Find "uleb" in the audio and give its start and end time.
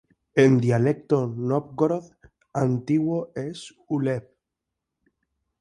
3.87-4.31